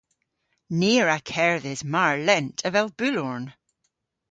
[0.79, 3.45] Ni a wra kerdhes mar lent avel bulhorn.